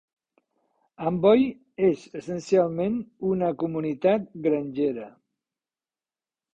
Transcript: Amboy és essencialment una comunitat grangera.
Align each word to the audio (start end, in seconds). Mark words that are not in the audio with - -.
Amboy 1.11 1.43
és 1.89 2.07
essencialment 2.21 2.97
una 3.35 3.53
comunitat 3.67 4.29
grangera. 4.49 5.11